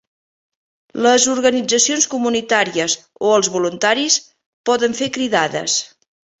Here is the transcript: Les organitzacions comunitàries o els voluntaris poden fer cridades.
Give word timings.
Les 1.07 1.27
organitzacions 1.33 2.07
comunitàries 2.15 2.97
o 3.29 3.37
els 3.37 3.53
voluntaris 3.59 4.19
poden 4.73 5.01
fer 5.05 5.15
cridades. 5.21 5.81